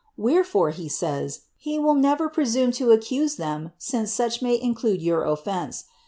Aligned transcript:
Wherefore, 0.17 0.71
he 0.71 0.87
say^ 0.87 1.41
he 1.57 1.77
will 1.77 1.93
nerer 1.93 2.27
presume 2.33 2.71
to 2.71 2.89
accuse 2.89 3.35
them 3.35 3.71
since 3.77 4.11
such 4.11 4.41
may 4.41 4.59
include 4.59 4.99
your 4.99 5.23
offence. 5.25 5.83